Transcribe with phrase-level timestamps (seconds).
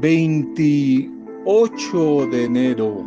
[0.00, 3.04] 28 de enero.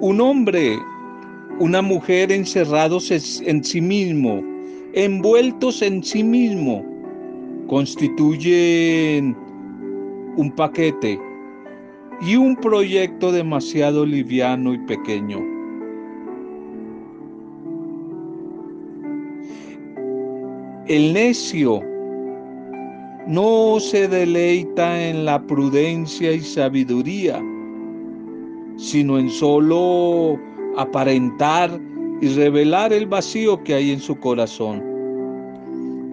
[0.00, 0.78] Un hombre,
[1.58, 4.42] una mujer encerrados en sí mismo,
[4.94, 6.82] envueltos en sí mismo,
[7.66, 9.36] constituyen
[10.36, 11.20] un paquete
[12.20, 15.38] y un proyecto demasiado liviano y pequeño.
[20.86, 21.80] El necio
[23.26, 27.40] no se deleita en la prudencia y sabiduría,
[28.76, 30.38] sino en solo
[30.76, 31.70] aparentar
[32.20, 34.82] y revelar el vacío que hay en su corazón.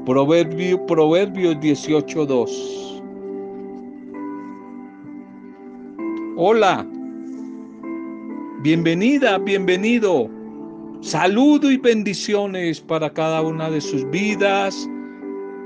[0.05, 2.96] Proverbio, Proverbios 18.2
[6.39, 6.85] Hola,
[8.61, 10.29] bienvenida, bienvenido.
[11.01, 14.87] Saludo y bendiciones para cada una de sus vidas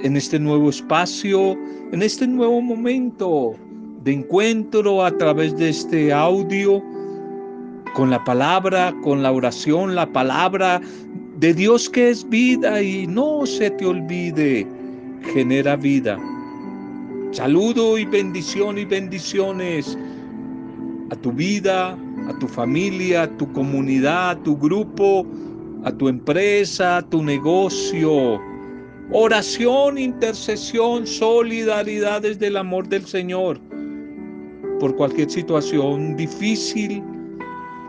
[0.02, 1.58] en este nuevo espacio,
[1.92, 3.54] en este nuevo momento
[4.06, 6.82] de encuentro a través de este audio
[7.94, 10.80] con la palabra, con la oración, la palabra
[11.36, 14.66] de Dios que es vida y no se te olvide,
[15.34, 16.18] genera vida.
[17.32, 19.98] Saludo y bendición y bendiciones
[21.12, 21.98] a tu vida,
[22.30, 25.28] a tu familia, a tu comunidad, a tu grupo,
[25.84, 28.40] a tu empresa, a tu negocio.
[29.12, 33.60] Oración, intercesión, solidaridad desde el amor del Señor
[34.80, 37.04] por cualquier situación difícil,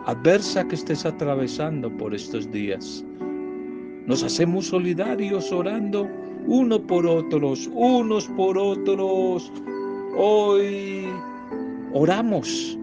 [0.06, 3.04] adversa que estés atravesando por estos días.
[4.06, 6.10] Nos hacemos solidarios orando
[6.48, 9.52] uno por otros, unos por otros.
[10.16, 11.06] Hoy
[11.94, 12.76] oramos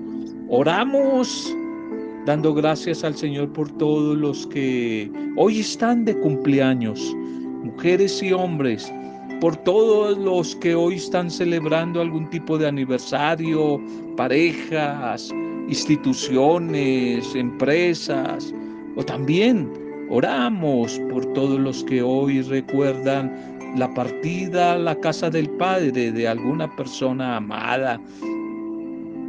[0.51, 1.55] Oramos
[2.25, 7.15] dando gracias al Señor por todos los que hoy están de cumpleaños,
[7.63, 8.91] mujeres y hombres,
[9.41, 13.79] por todos los que hoy están celebrando algún tipo de aniversario,
[14.17, 15.29] parejas,
[15.67, 18.51] instituciones, empresas,
[18.95, 19.71] o también
[20.09, 23.31] oramos por todos los que hoy recuerdan
[23.77, 28.01] la partida a la casa del Padre de alguna persona amada.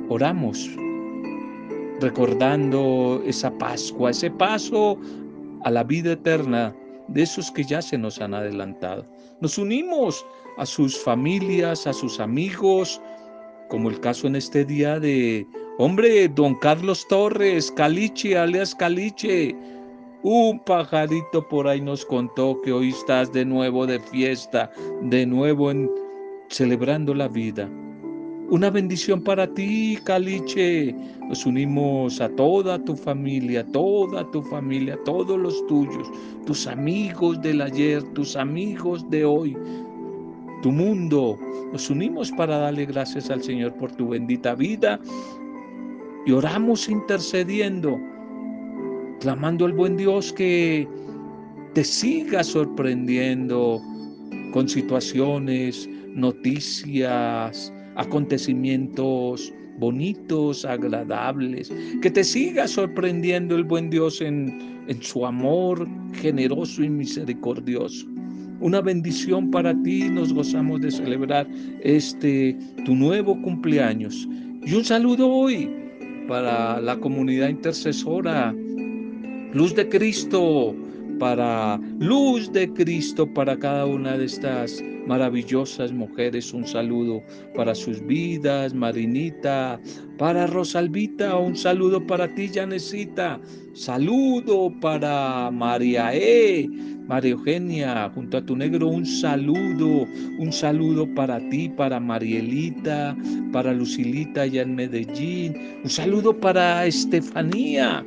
[0.09, 0.67] Oramos
[2.01, 4.99] recordando esa Pascua, ese paso
[5.65, 6.75] a la vida eterna
[7.09, 9.07] de esos que ya se nos han adelantado.
[9.41, 10.25] Nos unimos
[10.59, 13.01] a sus familias, a sus amigos,
[13.69, 15.47] como el caso en este día de,
[15.79, 19.55] hombre, don Carlos Torres, Caliche, alias Caliche.
[20.23, 24.71] Un pajarito por ahí nos contó que hoy estás de nuevo de fiesta,
[25.03, 25.91] de nuevo en,
[26.49, 27.71] celebrando la vida.
[28.51, 30.93] Una bendición para ti, Caliche.
[31.29, 36.11] Nos unimos a toda tu familia, toda tu familia, todos los tuyos,
[36.47, 39.57] tus amigos del ayer, tus amigos de hoy,
[40.63, 41.39] tu mundo.
[41.73, 44.99] Nos unimos para darle gracias al Señor por tu bendita vida
[46.27, 48.01] y oramos intercediendo,
[49.21, 50.89] clamando al buen Dios que
[51.75, 53.81] te siga sorprendiendo
[54.53, 61.73] con situaciones, noticias, acontecimientos bonitos, agradables,
[62.03, 68.07] que te siga sorprendiendo el buen Dios en, en su amor generoso y misericordioso.
[68.61, 71.49] Una bendición para ti, nos gozamos de celebrar
[71.83, 74.29] este tu nuevo cumpleaños.
[74.67, 75.71] Y un saludo hoy
[76.29, 78.55] para la comunidad intercesora,
[79.55, 80.77] Luz de Cristo,
[81.21, 86.53] para luz de Cristo para cada una de estas maravillosas mujeres.
[86.53, 87.23] Un saludo
[87.55, 89.79] para sus vidas, Marinita,
[90.19, 93.39] para Rosalvita, un saludo para ti, Janecita.
[93.75, 96.69] Saludo para María E.
[97.07, 100.07] María Eugenia, junto a tu negro, un saludo,
[100.39, 103.17] un saludo para ti, para Marielita,
[103.53, 108.07] para Lucilita allá en Medellín, un saludo para Estefanía,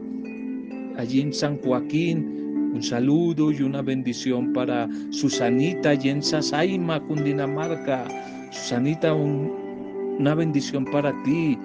[0.95, 2.42] allí en San Joaquín,
[2.73, 8.05] un saludo y una bendición para Susanita y en Sasaima, Cundinamarca.
[8.51, 11.57] Susanita, una bendición para ti.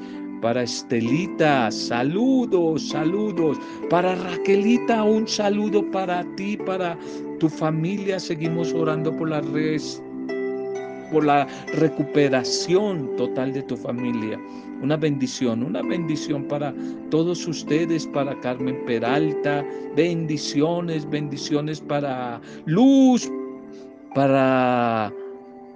[0.43, 3.59] Para Estelita, saludos, saludos.
[3.91, 6.97] Para Raquelita, un saludo para ti, para
[7.41, 8.21] tu familia.
[8.21, 10.03] Seguimos orando por la res
[11.11, 14.39] por la recuperación total de tu familia.
[14.83, 16.75] Una bendición, una bendición para
[17.11, 19.65] todos ustedes, para Carmen Peralta,
[19.97, 23.31] bendiciones, bendiciones para Luz,
[24.15, 25.13] para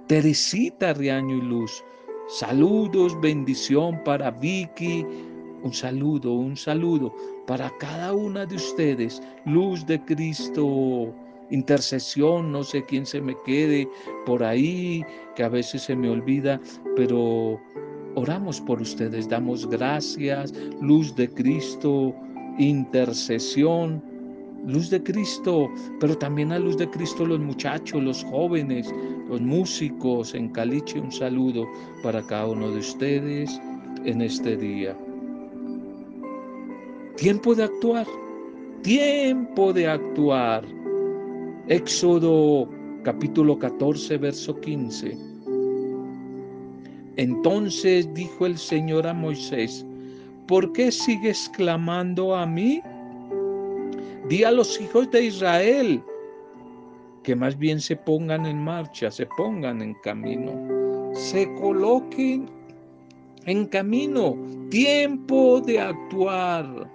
[0.07, 1.83] Teresita Riaño y Luz.
[2.27, 5.05] Saludos, bendición para Vicky,
[5.63, 7.13] Un saludo, un saludo
[7.47, 9.21] para cada una de ustedes.
[9.45, 11.13] Luz de Cristo,
[11.49, 13.87] intercesión, no sé quién se me quede
[14.25, 15.03] por ahí,
[15.35, 16.59] que a veces se me olvida,
[16.95, 17.59] pero
[18.15, 22.13] oramos por ustedes, damos gracias, luz de Cristo,
[22.59, 24.01] intercesión,
[24.65, 25.69] luz de Cristo,
[25.99, 28.93] pero también a luz de Cristo los muchachos, los jóvenes,
[29.29, 31.67] los músicos en Caliche, un saludo
[32.01, 33.59] para cada uno de ustedes
[34.05, 34.97] en este día.
[37.17, 38.07] Tiempo de actuar,
[38.81, 40.65] tiempo de actuar.
[41.69, 42.67] Éxodo
[43.03, 45.17] capítulo 14, verso 15.
[47.15, 49.85] Entonces dijo el Señor a Moisés,
[50.45, 52.81] ¿por qué sigues clamando a mí?
[54.27, 56.03] Di a los hijos de Israel
[57.23, 62.49] que más bien se pongan en marcha, se pongan en camino, se coloquen
[63.45, 64.35] en camino,
[64.69, 66.91] tiempo de actuar.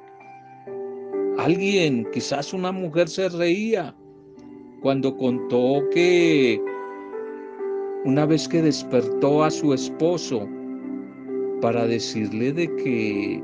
[1.38, 3.94] Alguien, quizás una mujer se reía
[4.80, 6.62] cuando contó que
[8.04, 10.48] una vez que despertó a su esposo
[11.60, 13.42] para decirle de que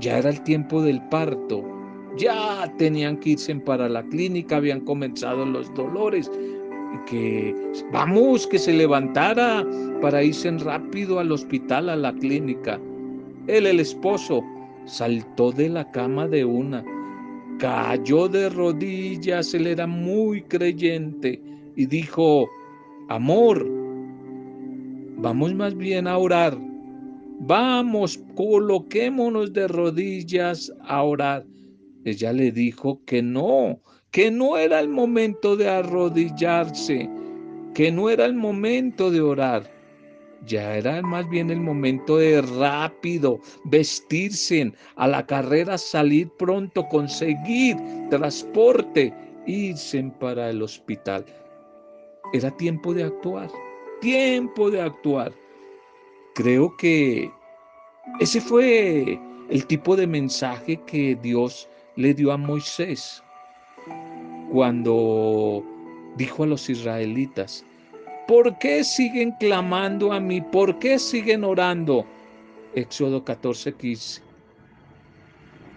[0.00, 1.64] ya era el tiempo del parto,
[2.16, 6.30] ya tenían que irse para la clínica, habían comenzado los dolores,
[6.94, 7.54] y que
[7.90, 9.66] vamos, que se levantara
[10.02, 12.78] para irse rápido al hospital, a la clínica.
[13.46, 14.42] Él, el esposo,
[14.84, 16.84] saltó de la cama de una,
[17.62, 21.40] cayó de rodillas, él era muy creyente
[21.76, 22.48] y dijo,
[23.08, 23.64] amor,
[25.18, 26.58] vamos más bien a orar,
[27.38, 31.46] vamos, coloquémonos de rodillas a orar.
[32.04, 33.80] Ella le dijo que no,
[34.10, 37.08] que no era el momento de arrodillarse,
[37.74, 39.71] que no era el momento de orar
[40.46, 47.76] ya era más bien el momento de rápido vestirse, a la carrera salir pronto, conseguir
[48.10, 49.12] transporte,
[49.46, 51.24] irse para el hospital.
[52.32, 53.50] Era tiempo de actuar,
[54.00, 55.32] tiempo de actuar.
[56.34, 57.30] Creo que
[58.20, 63.22] ese fue el tipo de mensaje que Dios le dio a Moisés
[64.50, 65.64] cuando
[66.16, 67.64] dijo a los israelitas,
[68.32, 70.40] ¿Por qué siguen clamando a mí?
[70.40, 72.06] ¿Por qué siguen orando?
[72.74, 74.22] Éxodo 14, 15.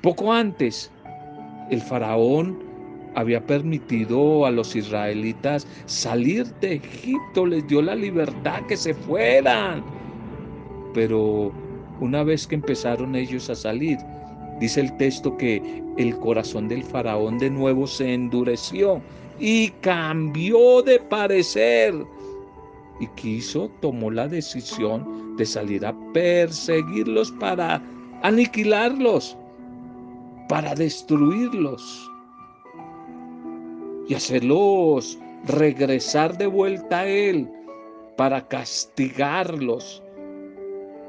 [0.02, 0.90] Poco antes,
[1.70, 2.64] el faraón
[3.14, 9.84] había permitido a los israelitas salir de Egipto, les dio la libertad que se fueran.
[10.94, 11.52] Pero
[12.00, 13.98] una vez que empezaron ellos a salir,
[14.62, 19.02] dice el texto que el corazón del faraón de nuevo se endureció
[19.42, 21.94] y cambió de parecer
[23.00, 27.82] y quiso, tomó la decisión de salir a perseguirlos para
[28.24, 29.38] aniquilarlos,
[30.48, 32.12] para destruirlos
[34.08, 37.50] y hacerlos regresar de vuelta a él
[38.16, 40.02] para castigarlos.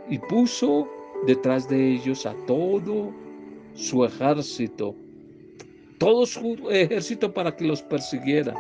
[0.09, 0.89] Y puso
[1.27, 3.13] detrás de ellos a todo
[3.75, 4.95] su ejército,
[5.99, 8.55] todo su ejército para que los persiguiera.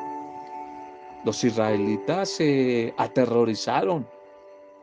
[1.26, 4.06] Los israelitas se aterrorizaron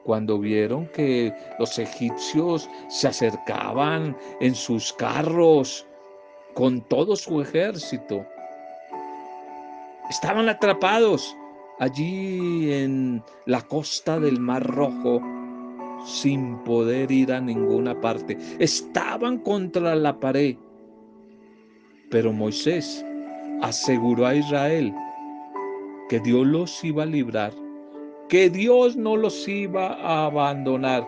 [0.04, 5.88] cuando vieron que los egipcios se acercaban en sus carros
[6.54, 8.26] con todo su ejército.
[10.10, 11.34] Estaban atrapados
[11.80, 15.22] allí en la costa del Mar Rojo
[16.06, 18.38] sin poder ir a ninguna parte.
[18.60, 20.58] Estaban contra la pared.
[22.12, 23.06] Pero Moisés
[23.62, 24.94] aseguró a Israel
[26.14, 27.52] que Dios los iba a librar,
[28.30, 31.04] que Dios no los iba a abandonar.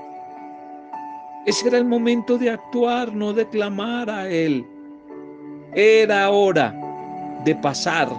[1.46, 4.66] Ese era el momento de actuar, no de clamar a Él.
[5.76, 6.74] Era hora
[7.46, 8.10] de pasar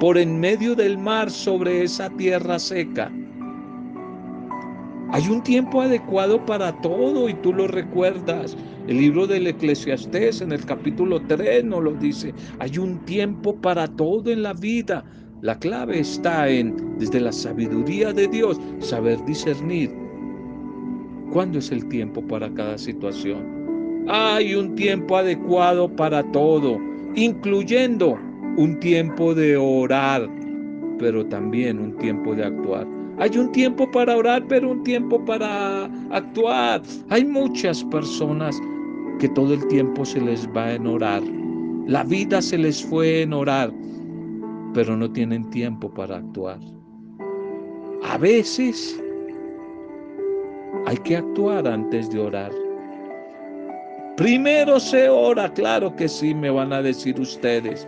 [0.00, 3.10] por en medio del mar sobre esa tierra seca.
[5.12, 8.54] Hay un tiempo adecuado para todo y tú lo recuerdas.
[8.86, 12.34] El libro del Eclesiastés en el capítulo 3 nos lo dice.
[12.58, 15.02] Hay un tiempo para todo en la vida.
[15.40, 19.88] La clave está en, desde la sabiduría de Dios, saber discernir
[21.32, 24.04] cuándo es el tiempo para cada situación.
[24.08, 26.80] Hay un tiempo adecuado para todo,
[27.14, 28.18] incluyendo
[28.56, 30.28] un tiempo de orar,
[30.98, 32.84] pero también un tiempo de actuar.
[33.18, 36.82] Hay un tiempo para orar, pero un tiempo para actuar.
[37.10, 38.60] Hay muchas personas
[39.20, 41.22] que todo el tiempo se les va en orar.
[41.86, 43.72] La vida se les fue en orar
[44.74, 46.58] pero no tienen tiempo para actuar.
[48.04, 49.02] A veces
[50.86, 52.52] hay que actuar antes de orar.
[54.16, 57.86] Primero se ora, claro que sí, me van a decir ustedes.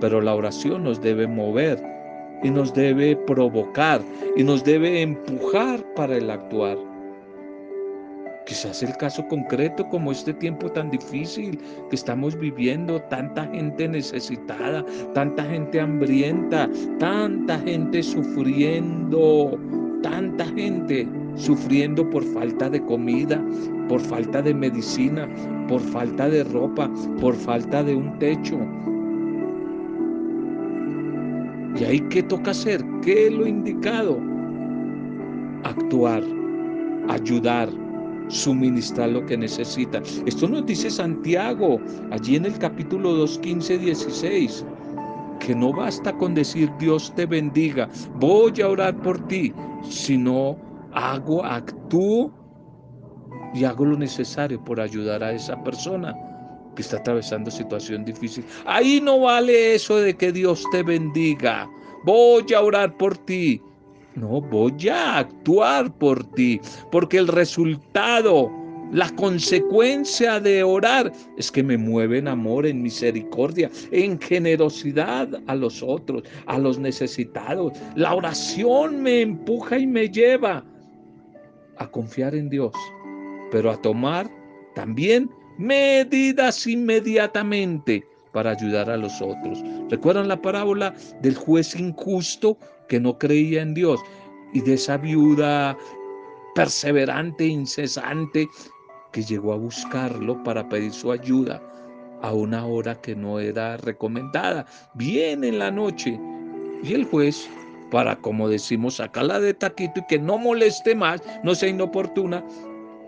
[0.00, 1.82] Pero la oración nos debe mover
[2.42, 4.00] y nos debe provocar
[4.36, 6.76] y nos debe empujar para el actuar.
[8.46, 11.58] Quizás el caso concreto como este tiempo tan difícil
[11.90, 14.84] que estamos viviendo, tanta gente necesitada,
[15.14, 19.58] tanta gente hambrienta, tanta gente sufriendo,
[20.00, 23.44] tanta gente sufriendo por falta de comida,
[23.88, 25.28] por falta de medicina,
[25.66, 26.88] por falta de ropa,
[27.20, 28.60] por falta de un techo.
[31.80, 32.80] ¿Y ahí qué toca hacer?
[33.02, 34.20] ¿Qué es lo indicado?
[35.64, 36.22] Actuar,
[37.08, 37.68] ayudar,
[38.28, 40.02] suministrar lo que necesita.
[40.26, 41.80] Esto nos dice Santiago
[42.10, 44.64] allí en el capítulo 2, 15, 16,
[45.40, 49.52] que no basta con decir Dios te bendiga, voy a orar por ti,
[49.88, 50.56] sino
[50.92, 52.32] hago, actúo
[53.54, 56.14] y hago lo necesario por ayudar a esa persona
[56.74, 58.44] que está atravesando situación difícil.
[58.66, 61.68] Ahí no vale eso de que Dios te bendiga.
[62.04, 63.60] Voy a orar por ti.
[64.16, 66.58] No, voy a actuar por ti,
[66.90, 68.50] porque el resultado,
[68.90, 75.54] la consecuencia de orar es que me mueve en amor, en misericordia, en generosidad a
[75.54, 77.74] los otros, a los necesitados.
[77.94, 80.64] La oración me empuja y me lleva
[81.76, 82.72] a confiar en Dios,
[83.52, 84.30] pero a tomar
[84.74, 89.62] también medidas inmediatamente para ayudar a los otros.
[89.90, 92.58] ¿Recuerdan la parábola del juez injusto
[92.88, 94.00] que no creía en Dios
[94.52, 95.76] y de esa viuda
[96.54, 98.48] perseverante, incesante,
[99.12, 101.62] que llegó a buscarlo para pedir su ayuda
[102.22, 106.18] a una hora que no era recomendada, bien en la noche.
[106.82, 107.48] Y el juez,
[107.90, 112.44] para como decimos, sacarla de taquito y que no moleste más, no sea inoportuna,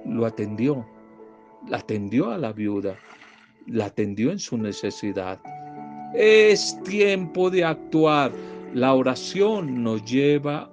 [0.04, 0.86] lo atendió
[1.66, 2.96] la atendió a la viuda,
[3.66, 5.40] la atendió en su necesidad.
[6.14, 8.32] Es tiempo de actuar.
[8.74, 10.70] La oración nos lleva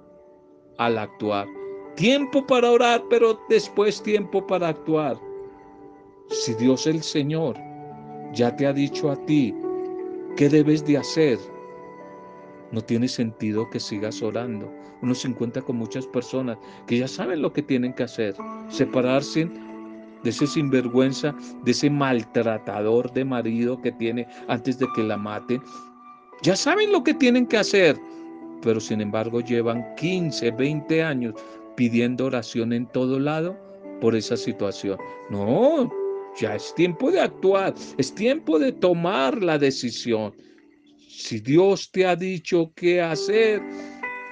[0.76, 1.46] al actuar.
[1.94, 5.18] Tiempo para orar, pero después tiempo para actuar.
[6.28, 7.56] Si Dios el Señor
[8.34, 9.54] ya te ha dicho a ti
[10.36, 11.38] qué debes de hacer,
[12.70, 14.70] no tiene sentido que sigas orando.
[15.00, 18.34] Uno se encuentra con muchas personas que ya saben lo que tienen que hacer.
[18.68, 19.48] Separarse
[20.22, 21.34] de ese sinvergüenza,
[21.64, 25.62] de ese maltratador de marido que tiene antes de que la maten.
[26.42, 27.98] Ya saben lo que tienen que hacer,
[28.62, 31.34] pero sin embargo llevan 15, 20 años
[31.76, 33.56] pidiendo oración en todo lado
[34.00, 34.98] por esa situación.
[35.30, 35.90] No,
[36.38, 40.34] ya es tiempo de actuar, es tiempo de tomar la decisión.
[41.08, 43.62] Si Dios te ha dicho qué hacer,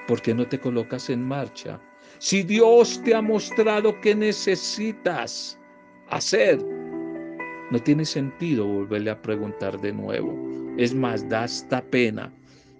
[0.07, 1.81] ¿por qué no te colocas en marcha?
[2.19, 5.59] Si Dios te ha mostrado qué necesitas,
[6.11, 6.59] hacer,
[7.71, 10.64] no tiene sentido volverle a preguntar de nuevo.
[10.77, 12.33] Es más, da hasta pena.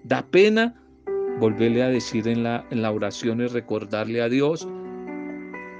[0.05, 0.75] Da pena
[1.39, 4.69] volverle a decir en la, en la oración y recordarle a Dios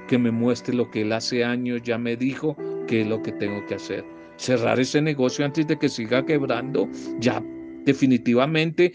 [0.07, 2.55] que me muestre lo que Él hace años ya me dijo
[2.87, 4.05] que es lo que tengo que hacer.
[4.37, 6.87] Cerrar ese negocio antes de que siga quebrando,
[7.19, 7.41] ya
[7.85, 8.93] definitivamente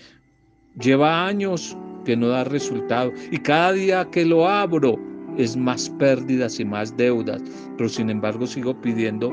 [0.79, 3.13] lleva años que no da resultado.
[3.31, 4.99] Y cada día que lo abro,
[5.37, 7.43] es más pérdidas y más deudas,
[7.77, 9.33] pero sin embargo sigo pidiendo,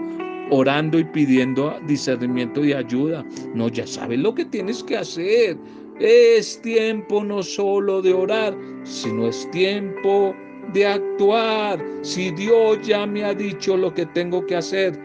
[0.51, 3.25] orando y pidiendo discernimiento y ayuda.
[3.53, 5.57] No, ya sabes lo que tienes que hacer.
[5.99, 10.35] Es tiempo no solo de orar, sino es tiempo
[10.73, 11.83] de actuar.
[12.01, 14.99] Si Dios ya me ha dicho lo que tengo que hacer,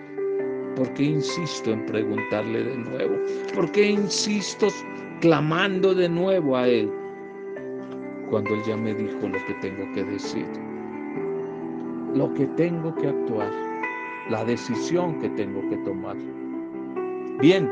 [0.77, 3.17] ¿por qué insisto en preguntarle de nuevo?
[3.55, 4.69] ¿Por qué insisto
[5.21, 6.91] clamando de nuevo a Él?
[8.29, 10.47] Cuando Él ya me dijo lo que tengo que decir
[12.15, 13.51] lo que tengo que actuar,
[14.31, 16.17] la decisión que tengo que tomar.
[17.41, 17.71] Bien,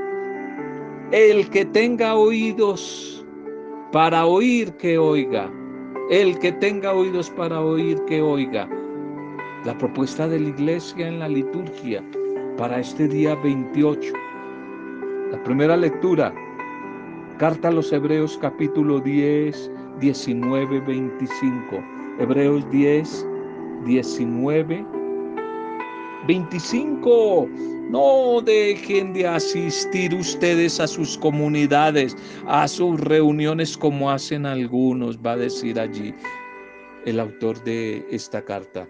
[1.13, 3.25] el que tenga oídos
[3.93, 5.51] para oír, que oiga.
[6.11, 8.69] El que tenga oídos para oír, que oiga.
[9.65, 12.05] La propuesta de la iglesia en la liturgia
[12.57, 14.13] para este día 28.
[15.31, 16.35] La primera lectura,
[17.39, 21.85] carta a los Hebreos capítulo 10, 19, 25.
[22.19, 23.27] Hebreos 10,
[23.85, 25.00] 19, 25.
[27.91, 35.33] No dejen de asistir ustedes a sus comunidades, a sus reuniones como hacen algunos, va
[35.33, 36.15] a decir allí
[37.07, 38.89] el autor de esta carta.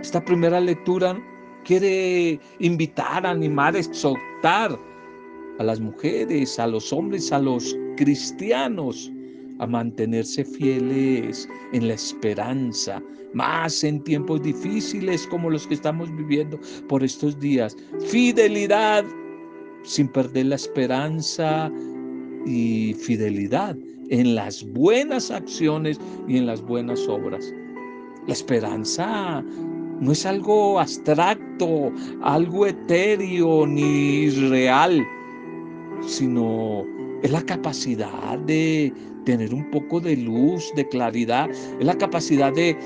[0.00, 1.16] Esta primera lectura
[1.64, 4.78] quiere invitar, animar, exhortar
[5.58, 9.11] a las mujeres, a los hombres, a los cristianos
[9.62, 13.00] a mantenerse fieles en la esperanza,
[13.32, 17.76] más en tiempos difíciles como los que estamos viviendo por estos días.
[18.08, 19.04] Fidelidad
[19.84, 21.70] sin perder la esperanza
[22.44, 23.76] y fidelidad
[24.10, 27.54] en las buenas acciones y en las buenas obras.
[28.26, 29.44] La esperanza
[30.00, 31.92] no es algo abstracto,
[32.22, 35.00] algo etéreo ni real,
[36.04, 36.84] sino
[37.22, 38.92] es la capacidad de
[39.24, 42.76] tener un poco de luz, de claridad, es la capacidad de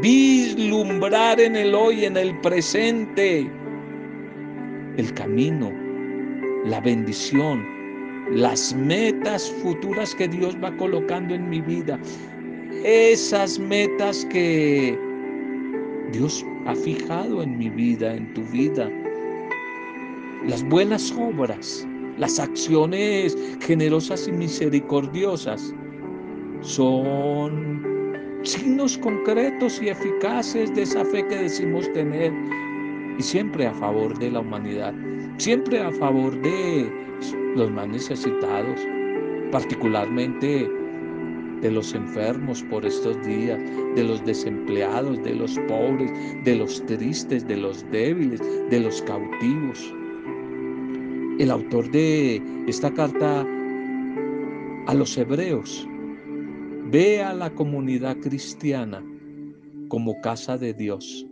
[0.00, 3.50] vislumbrar en el hoy, en el presente,
[4.96, 5.72] el camino,
[6.64, 7.66] la bendición,
[8.30, 11.98] las metas futuras que Dios va colocando en mi vida,
[12.84, 14.96] esas metas que
[16.12, 18.88] Dios ha fijado en mi vida, en tu vida,
[20.46, 25.74] las buenas obras, las acciones generosas y misericordiosas
[26.62, 32.32] son signos concretos y eficaces de esa fe que decimos tener
[33.18, 34.94] y siempre a favor de la humanidad,
[35.38, 36.90] siempre a favor de
[37.54, 38.80] los más necesitados,
[39.52, 40.70] particularmente
[41.60, 43.60] de los enfermos por estos días,
[43.94, 46.10] de los desempleados, de los pobres,
[46.44, 48.40] de los tristes, de los débiles,
[48.70, 49.94] de los cautivos.
[51.38, 53.46] El autor de esta carta
[54.86, 55.89] a los hebreos
[56.90, 59.04] ve a la comunidad cristiana
[59.88, 61.26] como casa de Dios,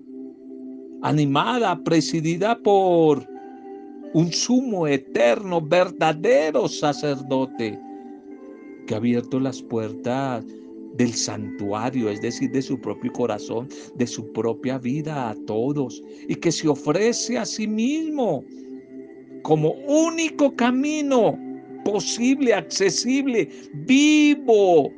[1.02, 3.26] animada, presidida por
[4.14, 7.78] un sumo eterno, verdadero sacerdote
[8.86, 10.44] que ha abierto las puertas
[10.96, 16.34] del santuario, es decir, de su propio corazón, de su propia vida a todos, y
[16.34, 18.44] que se ofrece a sí mismo
[19.42, 21.38] como único camino
[21.84, 23.48] posible, accesible,
[23.86, 24.90] vivo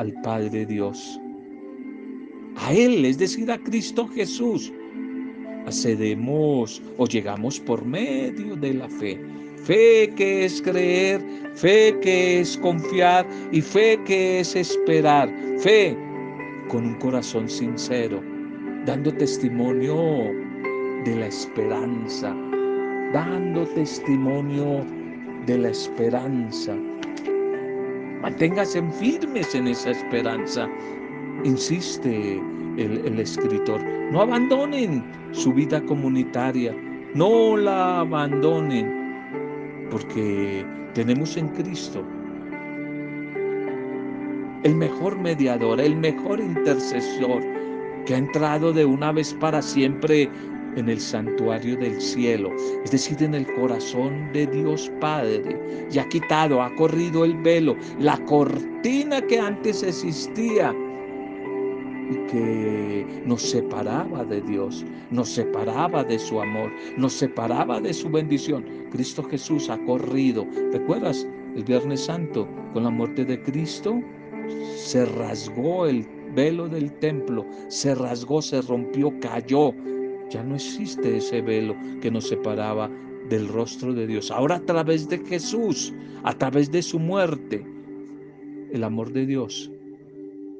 [0.00, 1.20] al Padre Dios.
[2.56, 4.72] A Él, es decir, a Cristo Jesús,
[5.66, 9.20] accedemos o llegamos por medio de la fe.
[9.64, 11.20] Fe que es creer,
[11.54, 15.28] fe que es confiar y fe que es esperar.
[15.58, 15.94] Fe
[16.68, 18.22] con un corazón sincero,
[18.86, 20.32] dando testimonio
[21.04, 22.34] de la esperanza,
[23.12, 24.82] dando testimonio
[25.46, 26.74] de la esperanza.
[28.22, 30.68] Manténgase firmes en esa esperanza.
[31.44, 32.40] Insiste
[32.76, 33.82] el, el, escritor.
[34.12, 36.74] No abandonen su vida comunitaria.
[37.14, 39.88] No la abandonen.
[39.90, 42.04] Porque tenemos en Cristo
[44.62, 47.42] el mejor mediador, el mejor intercesor
[48.04, 50.28] que ha entrado de una vez para siempre
[50.76, 52.50] en el santuario del cielo,
[52.84, 55.58] es decir, en el corazón de Dios Padre,
[55.90, 60.74] y ha quitado, ha corrido el velo, la cortina que antes existía
[62.10, 68.08] y que nos separaba de Dios, nos separaba de su amor, nos separaba de su
[68.08, 68.64] bendición.
[68.90, 70.46] Cristo Jesús ha corrido.
[70.72, 74.00] ¿Recuerdas el Viernes Santo con la muerte de Cristo?
[74.74, 76.04] Se rasgó el
[76.34, 79.72] velo del templo, se rasgó, se rompió, cayó
[80.30, 82.88] ya no existe ese velo que nos separaba
[83.28, 84.30] del rostro de Dios.
[84.30, 87.66] Ahora a través de Jesús, a través de su muerte,
[88.72, 89.70] el amor de Dios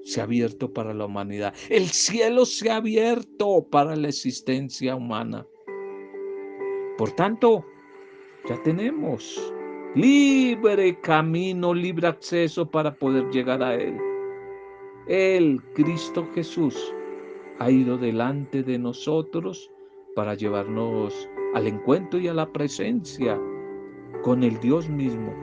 [0.04, 1.54] se ha abierto para la humanidad.
[1.68, 5.46] El cielo se ha abierto para la existencia humana.
[6.98, 7.64] Por tanto,
[8.48, 9.52] ya tenemos
[9.94, 13.96] libre camino, libre acceso para poder llegar a Él.
[15.06, 16.94] El Cristo Jesús
[17.60, 19.70] ha ido delante de nosotros
[20.16, 23.38] para llevarnos al encuentro y a la presencia
[24.22, 25.34] con el Dios mismo.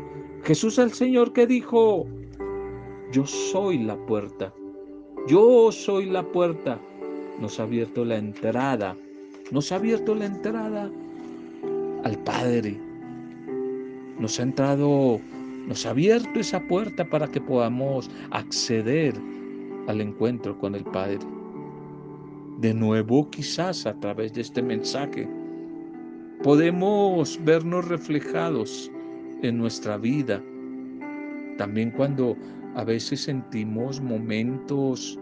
[0.43, 2.07] Jesús el Señor que dijo,
[3.11, 4.51] yo soy la puerta,
[5.27, 6.79] yo soy la puerta,
[7.39, 8.95] nos ha abierto la entrada,
[9.51, 10.89] nos ha abierto la entrada
[12.03, 12.79] al Padre,
[14.17, 15.19] nos ha entrado,
[15.67, 19.13] nos ha abierto esa puerta para que podamos acceder
[19.85, 21.36] al encuentro con el Padre
[22.57, 25.29] de nuevo quizás a través de este mensaje
[26.43, 28.91] podemos vernos reflejados
[29.41, 30.41] en nuestra vida.
[31.57, 32.35] También cuando
[32.75, 35.17] a veces sentimos momentos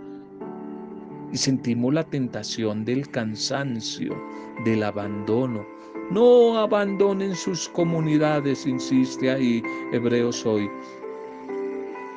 [1.31, 4.15] y sentimos la tentación del cansancio,
[4.63, 5.65] del abandono.
[6.11, 10.69] No abandonen sus comunidades, insiste ahí Hebreos hoy.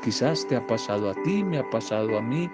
[0.04, 2.50] Quizás te ha pasado a ti, me ha pasado a mí,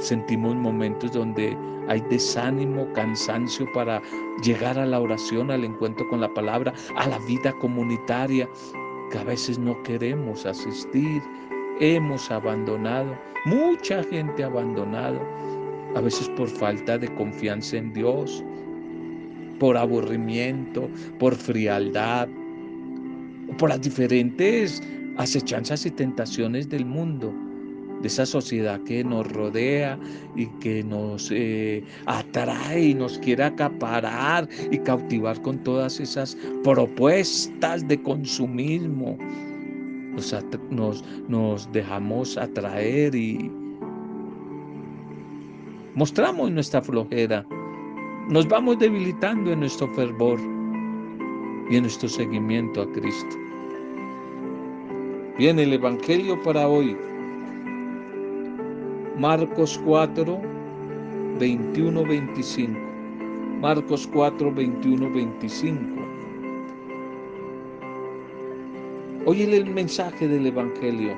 [0.00, 1.56] sentimos momentos donde
[1.88, 4.02] hay desánimo, cansancio para
[4.42, 8.48] llegar a la oración, al encuentro con la palabra, a la vida comunitaria,
[9.10, 11.22] que a veces no queremos asistir.
[11.80, 15.20] hemos abandonado, mucha gente abandonado,
[15.94, 18.44] a veces por falta de confianza en Dios,
[19.60, 22.28] por aburrimiento, por frialdad,
[23.58, 24.82] por las diferentes
[25.16, 27.32] acechanzas y tentaciones del mundo,
[28.00, 29.98] de esa sociedad que nos rodea
[30.36, 37.86] y que nos eh, atrae y nos quiere acaparar y cautivar con todas esas propuestas
[37.88, 39.18] de consumismo.
[40.70, 43.50] Nos, nos dejamos atraer y
[45.94, 47.46] mostramos nuestra flojera.
[48.28, 50.38] Nos vamos debilitando en nuestro fervor
[51.70, 53.36] y en nuestro seguimiento a Cristo.
[55.38, 56.96] Viene el Evangelio para hoy.
[59.18, 60.40] Marcos 4,
[61.40, 62.78] 21, 25.
[63.60, 65.80] Marcos 4, 21, 25.
[69.26, 71.16] Oye el mensaje del Evangelio.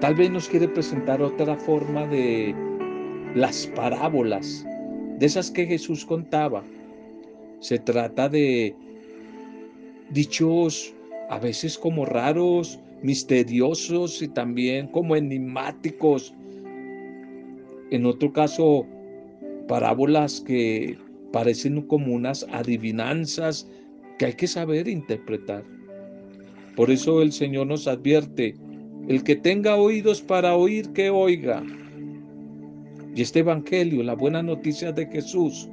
[0.00, 2.54] Tal vez nos quiere presentar otra forma de
[3.34, 4.64] las parábolas,
[5.18, 6.62] de esas que Jesús contaba.
[7.58, 8.76] Se trata de
[10.10, 10.94] dichos
[11.28, 16.34] a veces como raros, misteriosos y también como enigmáticos.
[17.90, 18.86] En otro caso,
[19.66, 20.96] parábolas que
[21.32, 23.68] parecen como unas adivinanzas
[24.18, 25.64] que hay que saber interpretar.
[26.76, 28.54] Por eso el Señor nos advierte,
[29.08, 31.62] el que tenga oídos para oír, que oiga.
[33.14, 35.68] Y este Evangelio, la buena noticia de Jesús,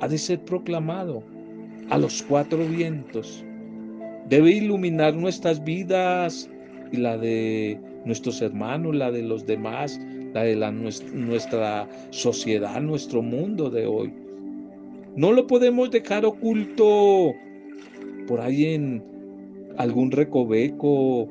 [0.00, 1.22] ha de ser proclamado
[1.90, 3.44] a los cuatro vientos
[4.28, 6.50] debe iluminar nuestras vidas
[6.92, 10.00] y la de nuestros hermanos, la de los demás,
[10.34, 14.12] la de la, nuestra sociedad, nuestro mundo de hoy.
[15.16, 17.32] No lo podemos dejar oculto
[18.26, 19.02] por ahí en
[19.78, 21.28] algún recoveco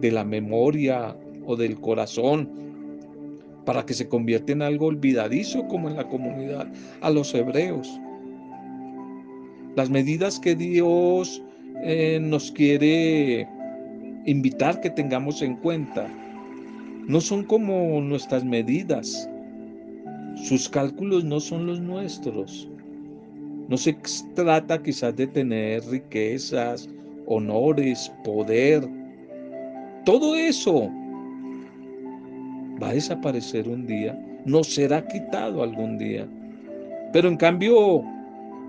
[0.00, 2.48] de la memoria o del corazón
[3.64, 6.68] para que se convierta en algo olvidadizo como en la comunidad
[7.00, 8.00] a los hebreos.
[9.74, 11.42] Las medidas que Dios
[11.82, 13.48] eh, nos quiere
[14.26, 16.08] invitar que tengamos en cuenta.
[17.06, 19.28] No son como nuestras medidas.
[20.36, 22.68] Sus cálculos no son los nuestros.
[23.68, 23.96] No se
[24.34, 26.88] trata quizás de tener riquezas,
[27.26, 28.88] honores, poder.
[30.04, 30.90] Todo eso
[32.82, 36.26] va a desaparecer un día, no será quitado algún día.
[37.12, 38.02] Pero en cambio,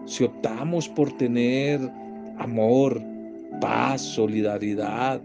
[0.05, 1.79] si optamos por tener
[2.37, 3.01] amor,
[3.61, 5.21] paz, solidaridad,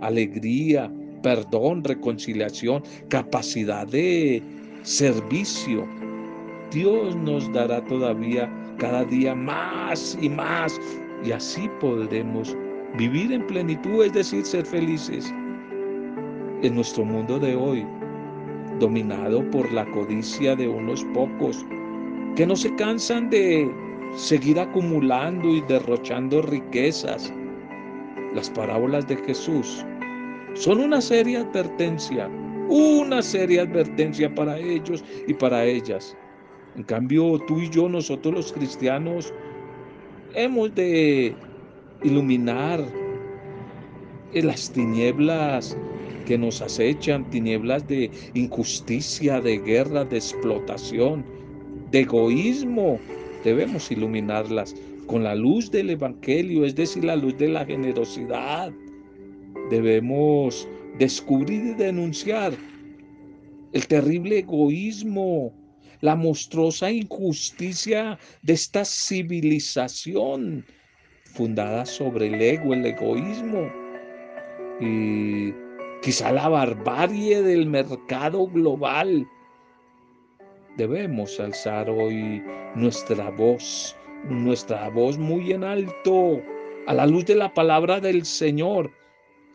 [0.00, 0.90] alegría,
[1.24, 4.42] perdón, reconciliación, capacidad de
[4.82, 5.88] servicio.
[6.70, 10.78] Dios nos dará todavía cada día más y más
[11.24, 12.54] y así podremos
[12.98, 15.32] vivir en plenitud, es decir, ser felices.
[16.62, 17.86] En nuestro mundo de hoy,
[18.78, 21.64] dominado por la codicia de unos pocos
[22.36, 23.70] que no se cansan de
[24.14, 27.32] seguir acumulando y derrochando riquezas.
[28.34, 29.86] Las parábolas de Jesús
[30.54, 32.28] son una seria advertencia,
[32.68, 36.16] una seria advertencia para ellos y para ellas.
[36.76, 39.32] En cambio, tú y yo, nosotros los cristianos,
[40.34, 41.34] hemos de
[42.02, 42.84] iluminar
[44.32, 45.76] las tinieblas
[46.26, 51.24] que nos acechan, tinieblas de injusticia, de guerra, de explotación,
[51.90, 52.98] de egoísmo,
[53.44, 54.74] debemos iluminarlas
[55.06, 58.72] con la luz del Evangelio, es decir, la luz de la generosidad.
[59.70, 62.52] Debemos descubrir y denunciar
[63.72, 65.52] el terrible egoísmo,
[66.00, 70.64] la monstruosa injusticia de esta civilización
[71.24, 73.68] fundada sobre el ego, el egoísmo.
[74.80, 75.52] Y
[76.02, 79.26] quizá la barbarie del mercado global.
[80.76, 82.42] Debemos alzar hoy
[82.74, 83.96] nuestra voz,
[84.28, 86.40] nuestra voz muy en alto,
[86.86, 88.90] a la luz de la palabra del Señor,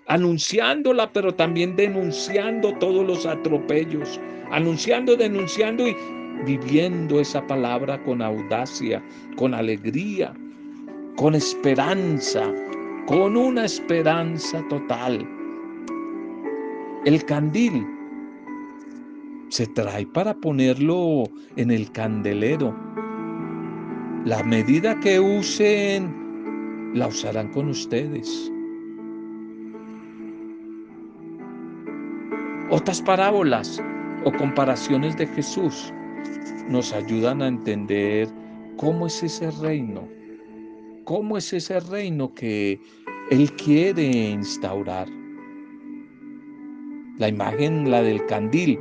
[0.09, 4.19] anunciándola, pero también denunciando todos los atropellos,
[4.51, 5.95] anunciando, denunciando y
[6.45, 9.03] viviendo esa palabra con audacia,
[9.35, 10.33] con alegría,
[11.15, 12.51] con esperanza,
[13.05, 15.27] con una esperanza total.
[17.05, 17.85] El candil
[19.49, 22.75] se trae para ponerlo en el candelero.
[24.25, 28.51] La medida que usen, la usarán con ustedes.
[32.71, 33.81] Otras parábolas
[34.25, 35.91] o comparaciones de Jesús
[36.69, 38.29] nos ayudan a entender
[38.77, 40.07] cómo es ese reino,
[41.03, 42.79] cómo es ese reino que
[43.31, 45.07] Él quiere instaurar.
[47.17, 48.79] La imagen, la del candil,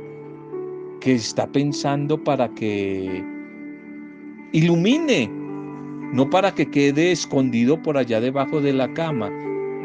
[1.01, 3.23] que está pensando para que
[4.51, 5.27] ilumine,
[6.13, 9.31] no para que quede escondido por allá debajo de la cama.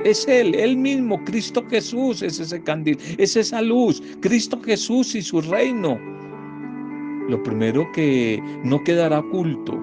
[0.05, 5.23] Es Él, Él mismo, Cristo Jesús, es ese candil, es esa luz, Cristo Jesús y
[5.23, 5.99] su reino.
[7.29, 9.81] Lo primero que no quedará oculto,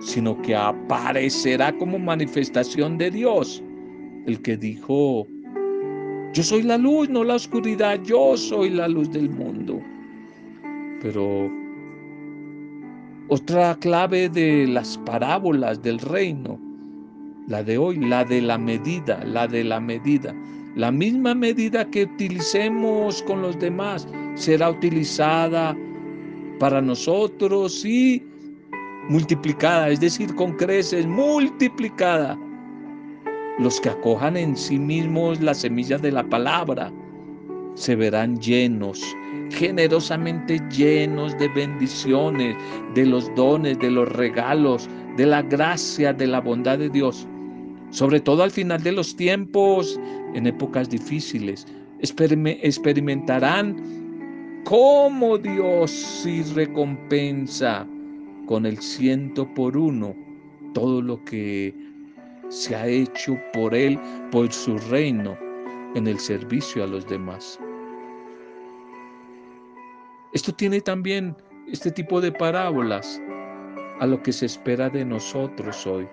[0.00, 3.62] sino que aparecerá como manifestación de Dios.
[4.26, 5.26] El que dijo,
[6.34, 9.80] yo soy la luz, no la oscuridad, yo soy la luz del mundo.
[11.00, 11.50] Pero
[13.28, 16.60] otra clave de las parábolas del reino,
[17.48, 20.34] la de hoy, la de la medida, la de la medida.
[20.76, 25.76] La misma medida que utilicemos con los demás será utilizada
[26.58, 28.24] para nosotros y
[29.08, 32.38] multiplicada, es decir, con creces, multiplicada.
[33.58, 36.90] Los que acojan en sí mismos la semilla de la palabra
[37.74, 39.02] se verán llenos,
[39.50, 42.56] generosamente llenos de bendiciones,
[42.94, 47.28] de los dones, de los regalos, de la gracia, de la bondad de Dios.
[47.92, 50.00] Sobre todo al final de los tiempos,
[50.34, 51.66] en épocas difíciles,
[52.00, 53.76] experimentarán
[54.64, 57.86] cómo Dios sí recompensa
[58.46, 60.16] con el ciento por uno
[60.72, 61.74] todo lo que
[62.48, 63.98] se ha hecho por Él,
[64.30, 65.36] por su reino,
[65.94, 67.60] en el servicio a los demás.
[70.32, 73.20] Esto tiene también este tipo de parábolas
[74.00, 76.08] a lo que se espera de nosotros hoy,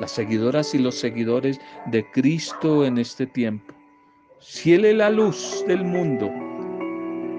[0.00, 3.74] las seguidoras y los seguidores de Cristo en este tiempo.
[4.40, 6.30] Si Él es la luz del mundo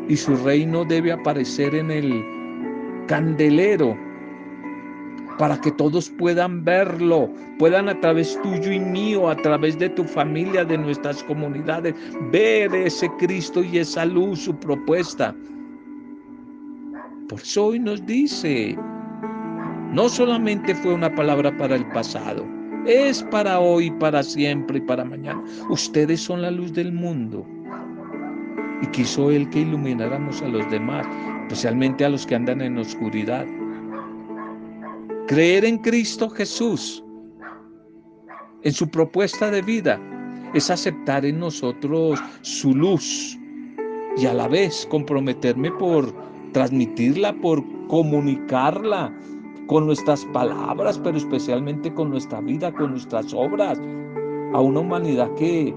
[0.07, 2.23] y su reino debe aparecer en el
[3.07, 3.97] candelero
[5.39, 10.03] para que todos puedan verlo, puedan a través tuyo y mío, a través de tu
[10.03, 11.95] familia, de nuestras comunidades,
[12.31, 15.35] ver ese Cristo y esa luz, su propuesta.
[17.27, 18.77] Por eso hoy nos dice,
[19.91, 22.45] no solamente fue una palabra para el pasado,
[22.85, 25.43] es para hoy, para siempre y para mañana.
[25.69, 27.45] Ustedes son la luz del mundo.
[28.81, 31.05] Y quiso Él que ilumináramos a los demás,
[31.43, 33.45] especialmente a los que andan en oscuridad.
[35.27, 37.03] Creer en Cristo Jesús,
[38.63, 39.99] en su propuesta de vida,
[40.53, 43.37] es aceptar en nosotros su luz
[44.17, 46.13] y a la vez comprometerme por
[46.51, 49.13] transmitirla, por comunicarla
[49.71, 53.79] con nuestras palabras, pero especialmente con nuestra vida, con nuestras obras,
[54.53, 55.73] a una humanidad que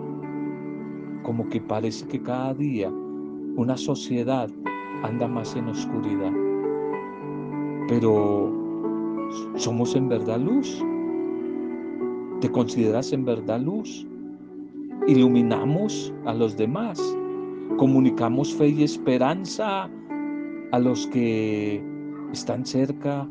[1.23, 2.91] como que parece que cada día
[3.57, 4.51] una sociedad
[5.05, 6.33] anda más en oscuridad.
[7.87, 8.65] Pero
[9.57, 10.85] ¿Somos en verdad luz?
[12.41, 14.05] ¿Te consideras en verdad luz?
[15.07, 17.01] Iluminamos a los demás.
[17.79, 19.89] Comunicamos fe y esperanza
[20.73, 21.81] a los que
[22.33, 23.29] están cerca,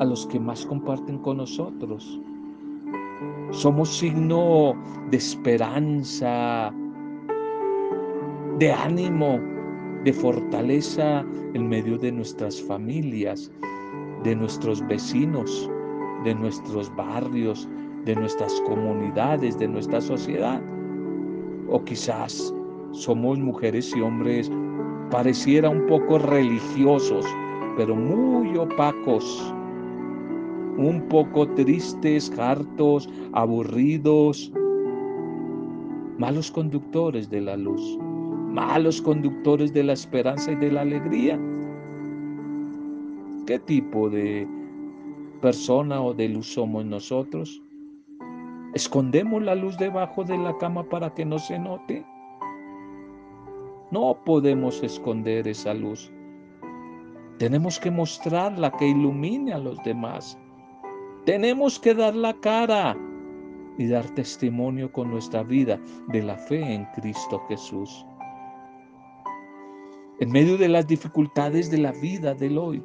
[0.00, 2.20] a los que más comparten con nosotros.
[3.50, 4.74] Somos signo
[5.10, 6.72] de esperanza,
[8.58, 9.40] de ánimo,
[10.04, 13.50] de fortaleza en medio de nuestras familias,
[14.24, 15.70] de nuestros vecinos,
[16.24, 17.68] de nuestros barrios,
[18.04, 20.60] de nuestras comunidades, de nuestra sociedad.
[21.68, 22.52] O quizás
[22.92, 24.50] somos mujeres y hombres
[25.10, 27.24] pareciera un poco religiosos,
[27.76, 29.54] pero muy opacos,
[30.78, 34.52] un poco tristes, hartos, aburridos,
[36.18, 41.38] malos conductores de la luz, malos conductores de la esperanza y de la alegría.
[43.46, 44.46] ¿Qué tipo de
[45.40, 47.60] persona o de luz somos nosotros?
[48.74, 52.04] ¿Escondemos la luz debajo de la cama para que no se note?
[53.90, 56.12] No podemos esconder esa luz.
[57.38, 60.38] Tenemos que mostrarla que ilumine a los demás.
[61.28, 62.96] Tenemos que dar la cara
[63.76, 68.06] y dar testimonio con nuestra vida de la fe en Cristo Jesús.
[70.20, 72.82] En medio de las dificultades de la vida del hoy,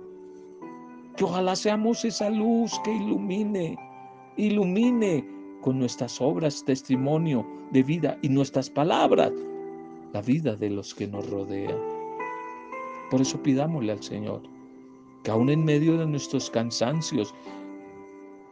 [1.15, 3.77] que ojalá seamos esa luz que ilumine,
[4.35, 5.25] ilumine
[5.61, 9.31] con nuestras obras testimonio de vida y nuestras palabras
[10.11, 11.77] la vida de los que nos rodean.
[13.09, 14.41] Por eso pidámosle al Señor
[15.23, 17.33] que aún en medio de nuestros cansancios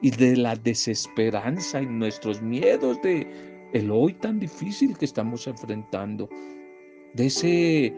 [0.01, 3.27] y de la desesperanza y nuestros miedos de
[3.73, 6.27] el hoy tan difícil que estamos enfrentando,
[7.13, 7.93] de ese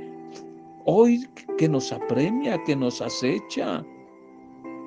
[0.86, 3.84] hoy que nos apremia, que nos acecha,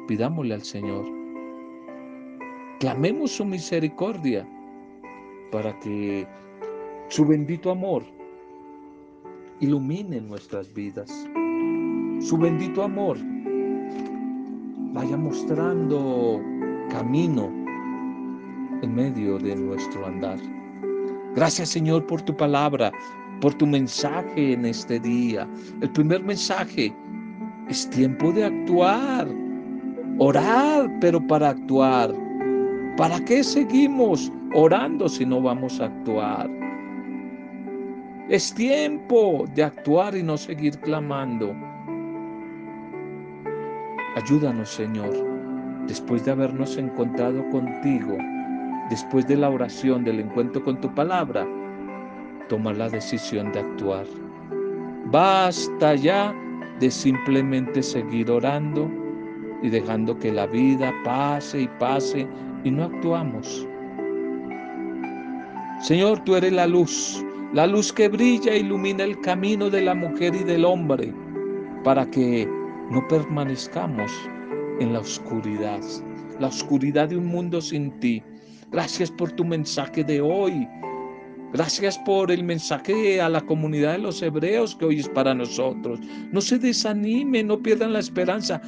[0.07, 1.05] Pidámosle al Señor.
[2.79, 4.47] Clamemos su misericordia
[5.51, 6.27] para que
[7.09, 8.05] su bendito amor
[9.61, 11.11] ilumine nuestras vidas.
[12.21, 13.19] Su bendito amor
[14.93, 16.41] vaya mostrando
[16.97, 17.53] camino
[18.81, 20.39] en medio de nuestro andar.
[21.35, 22.91] Gracias Señor por tu palabra,
[23.43, 25.47] por tu mensaje en este día.
[25.83, 26.95] El primer mensaje
[27.69, 29.29] es tiempo de actuar,
[30.19, 32.15] orar, pero para actuar.
[32.97, 36.49] ¿Para qué seguimos orando si no vamos a actuar?
[38.31, 41.55] Es tiempo de actuar y no seguir clamando.
[44.17, 45.36] Ayúdanos, Señor,
[45.87, 48.17] después de habernos encontrado contigo,
[48.91, 51.47] después de la oración, del encuentro con tu palabra,
[52.49, 54.07] tomar la decisión de actuar.
[55.07, 56.35] Basta ya
[56.81, 58.91] de simplemente seguir orando
[59.63, 62.27] y dejando que la vida pase y pase
[62.65, 63.67] y no actuamos.
[65.81, 69.95] Señor, tú eres la luz, la luz que brilla e ilumina el camino de la
[69.95, 71.13] mujer y del hombre
[71.85, 72.49] para que
[72.91, 74.11] no permanezcamos
[74.81, 75.81] en la oscuridad,
[76.41, 78.23] la oscuridad de un mundo sin ti.
[78.71, 80.69] Gracias por tu mensaje de hoy.
[81.53, 86.01] Gracias por el mensaje a la comunidad de los hebreos que hoy es para nosotros.
[86.33, 88.61] No se desanimen, no pierdan la esperanza.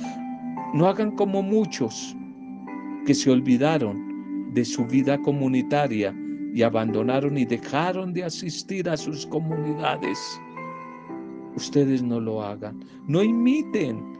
[0.72, 2.16] No hagan como muchos
[3.04, 6.14] que se olvidaron de su vida comunitaria
[6.54, 10.18] y abandonaron y dejaron de asistir a sus comunidades.
[11.56, 12.78] Ustedes no lo hagan.
[13.06, 14.17] No imiten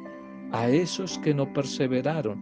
[0.53, 2.39] a esos que no perseveraron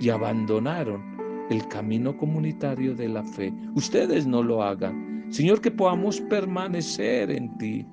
[0.00, 1.02] y abandonaron
[1.50, 3.52] el camino comunitario de la fe.
[3.74, 5.26] Ustedes no lo hagan.
[5.30, 7.86] Señor, que podamos permanecer en ti.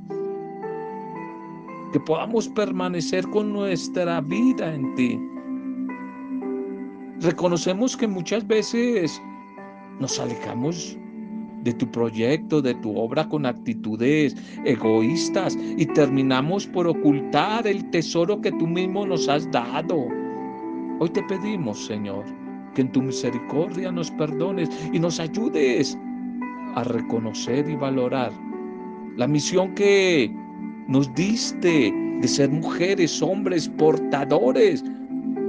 [1.92, 5.20] Que podamos permanecer con nuestra vida en ti.
[7.22, 9.22] Reconocemos que muchas veces
[10.00, 10.98] nos alejamos
[11.66, 18.40] de tu proyecto, de tu obra con actitudes egoístas y terminamos por ocultar el tesoro
[18.40, 20.06] que tú mismo nos has dado.
[21.00, 22.24] Hoy te pedimos, Señor,
[22.76, 25.98] que en tu misericordia nos perdones y nos ayudes
[26.76, 28.32] a reconocer y valorar
[29.18, 30.32] la misión que
[30.88, 34.84] nos diste de ser mujeres, hombres, portadores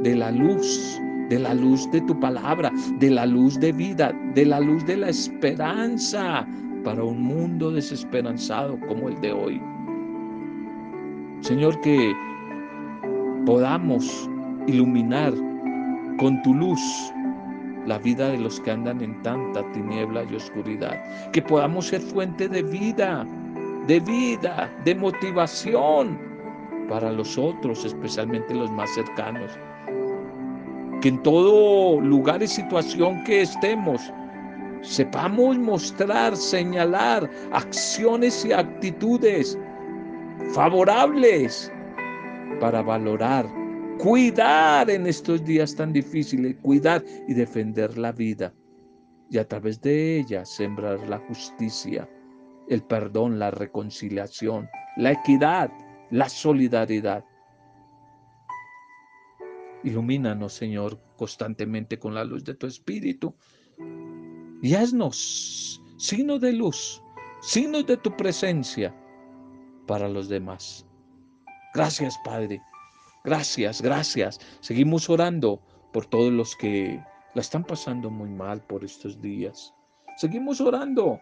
[0.03, 4.47] de la luz, de la luz de tu palabra, de la luz de vida, de
[4.47, 6.47] la luz de la esperanza
[6.85, 9.61] para un mundo desesperanzado como el de hoy.
[11.41, 12.15] Señor, que
[13.45, 14.29] podamos
[14.67, 15.33] iluminar
[16.19, 16.81] con tu luz
[17.87, 21.03] la vida de los que andan en tanta tiniebla y oscuridad.
[21.33, 23.27] Que podamos ser fuente de vida,
[23.87, 26.19] de vida, de motivación
[26.89, 29.53] para los otros, especialmente los más cercanos.
[31.07, 34.12] En todo lugar y situación que estemos,
[34.83, 39.57] sepamos mostrar, señalar acciones y actitudes
[40.53, 41.73] favorables
[42.59, 43.47] para valorar
[43.99, 48.53] cuidar en estos días tan difíciles, cuidar y defender la vida
[49.31, 52.11] y a través de ella sembrar la justicia,
[52.69, 55.71] el perdón, la reconciliación, la equidad,
[56.11, 57.25] la solidaridad.
[59.87, 63.37] Ilumínanos, Señor, constantemente con la luz de tu Espíritu
[64.61, 67.01] y haznos signo de luz,
[67.40, 68.92] signos de tu presencia
[69.87, 70.85] para los demás.
[71.72, 72.61] Gracias, Padre.
[73.25, 74.40] Gracias, gracias.
[74.59, 77.01] Seguimos orando por todos los que
[77.35, 79.72] la están pasando muy mal por estos días.
[80.16, 81.20] Seguimos orando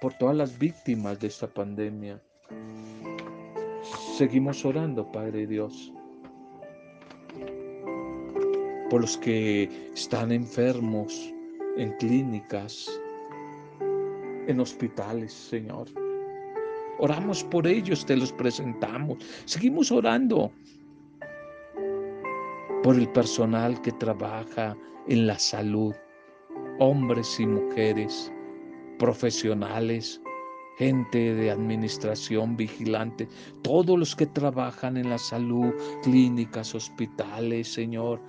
[0.00, 2.22] por todas las víctimas de esta pandemia.
[4.16, 5.92] Seguimos orando, Padre Dios,
[8.90, 11.32] por los que están enfermos
[11.76, 12.88] en clínicas,
[14.46, 15.88] en hospitales, Señor.
[16.98, 19.18] Oramos por ellos, te los presentamos.
[19.44, 20.50] Seguimos orando
[22.82, 25.94] por el personal que trabaja en la salud,
[26.78, 28.32] hombres y mujeres,
[28.98, 30.20] profesionales,
[30.78, 33.28] gente de administración, vigilante,
[33.62, 35.72] todos los que trabajan en la salud,
[36.02, 38.20] clínicas, hospitales, Señor,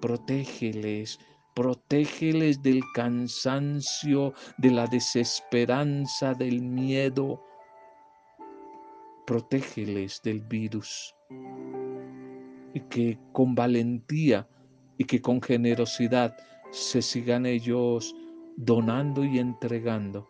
[0.00, 1.18] protégeles,
[1.54, 7.42] protégeles del cansancio, de la desesperanza, del miedo,
[9.26, 11.14] protégeles del virus.
[12.74, 14.48] Y que con valentía
[14.98, 16.36] y que con generosidad
[16.70, 18.14] se sigan ellos
[18.56, 20.28] donando y entregando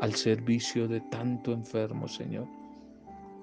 [0.00, 2.48] al servicio de tanto enfermo, Señor.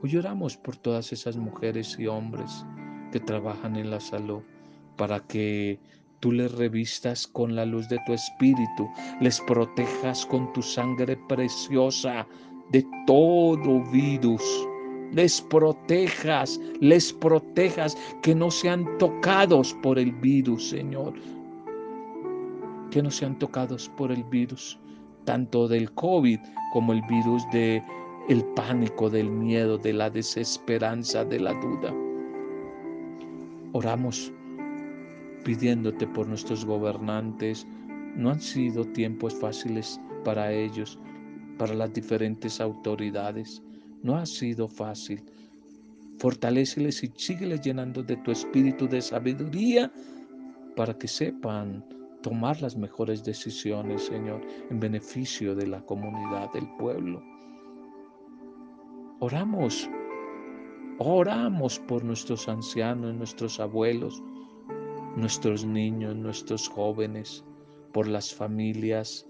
[0.01, 2.66] Hoy oramos por todas esas mujeres y hombres
[3.12, 4.41] que trabajan en la salud
[4.98, 5.80] para que
[6.20, 8.89] tú les revistas con la luz de tu espíritu,
[9.22, 12.26] les protejas con tu sangre preciosa
[12.72, 14.41] de todo virus.
[15.12, 21.14] Les protejas, les protejas, que no sean tocados por el virus, Señor.
[22.91, 24.80] Que no sean tocados por el virus,
[25.26, 26.39] tanto del COVID
[26.74, 27.84] como el virus de
[28.30, 31.93] el pánico, del miedo, de la desesperanza, de la duda.
[33.74, 34.32] Oramos
[35.46, 37.66] pidiéndote por nuestros gobernantes.
[38.18, 41.00] No han sido tiempos fáciles para ellos,
[41.58, 43.62] para las diferentes autoridades.
[44.04, 45.24] No ha sido fácil.
[46.18, 49.91] Fortaléceles y sígueles llenando de tu espíritu de sabiduría
[50.76, 51.86] para que sepan
[52.22, 54.41] tomar las mejores decisiones, Señor,
[54.72, 57.22] en beneficio de la comunidad, del pueblo.
[59.20, 59.89] Oramos,
[60.98, 64.24] oramos por nuestros ancianos, nuestros abuelos,
[65.16, 67.43] nuestros niños, nuestros jóvenes,
[67.93, 69.28] por las familias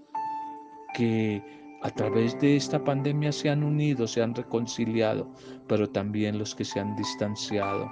[0.94, 1.44] que
[1.84, 5.32] a través de esta pandemia se han unido, se han reconciliado,
[5.68, 7.90] pero también los que se han distanciado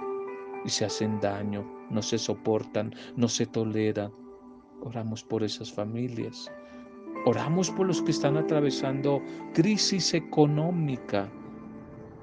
[0.64, 4.12] y se hacen daño, no se soportan, no se toleran.
[4.82, 6.50] Oramos por esas familias.
[7.26, 9.22] Oramos por los que están atravesando
[9.52, 11.30] crisis económica,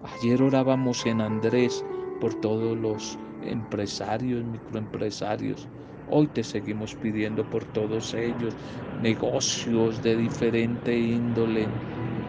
[0.03, 1.85] Ayer orábamos en Andrés
[2.19, 5.67] por todos los empresarios, microempresarios.
[6.09, 8.55] Hoy te seguimos pidiendo por todos ellos,
[9.01, 11.67] negocios de diferente índole.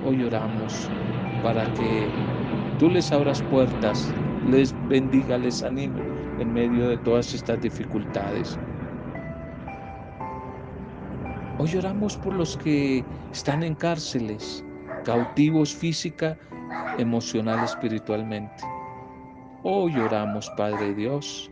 [0.06, 0.88] Hoy oramos
[1.42, 2.06] para que
[2.78, 4.12] tú les abras puertas,
[4.48, 6.00] les bendiga, les anime
[6.38, 8.58] en medio de todas estas dificultades.
[11.58, 14.64] Hoy oramos por los que están en cárceles,
[15.04, 16.36] cautivos física
[16.98, 18.71] emocional, espiritualmente.
[19.64, 21.48] Hoy oramos, Padre Dios,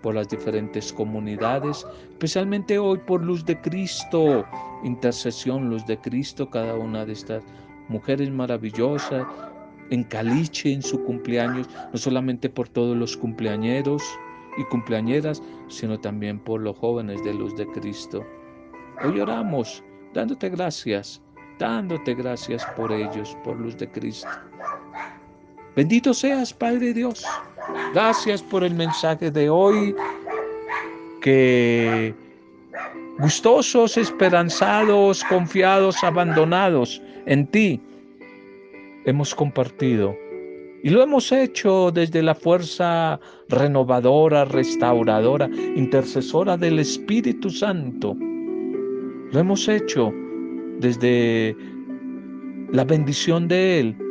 [0.00, 4.44] por las diferentes comunidades, especialmente hoy por Luz de Cristo,
[4.84, 7.42] intercesión, Luz de Cristo, cada una de estas
[7.88, 9.26] mujeres maravillosas,
[9.90, 14.04] en Caliche, en su cumpleaños, no solamente por todos los cumpleañeros
[14.56, 18.24] y cumpleañeras, sino también por los jóvenes de Luz de Cristo.
[19.04, 19.82] Hoy oramos,
[20.14, 21.20] dándote gracias
[21.60, 24.28] dándote gracias por ellos, por luz de Cristo.
[25.80, 27.24] Bendito seas, Padre Dios.
[27.94, 29.94] Gracias por el mensaje de hoy,
[31.22, 32.14] que
[33.18, 37.80] gustosos, esperanzados, confiados, abandonados en ti,
[39.06, 40.14] hemos compartido.
[40.82, 43.18] Y lo hemos hecho desde la fuerza
[43.48, 48.14] renovadora, restauradora, intercesora del Espíritu Santo.
[49.32, 50.12] Lo hemos hecho
[50.78, 51.56] desde
[52.70, 54.09] la bendición de Él.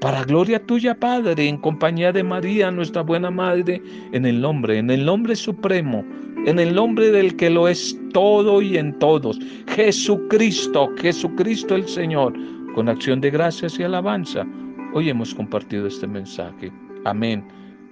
[0.00, 3.82] Para gloria tuya, Padre, en compañía de María, nuestra buena Madre,
[4.12, 6.02] en el nombre, en el nombre supremo,
[6.46, 9.38] en el nombre del que lo es todo y en todos,
[9.68, 12.32] Jesucristo, Jesucristo el Señor,
[12.74, 14.46] con acción de gracias y alabanza.
[14.94, 16.72] Hoy hemos compartido este mensaje.
[17.04, 17.46] Amén.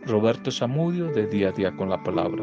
[0.07, 2.43] Roberto Zamudio, de día a día con la palabra.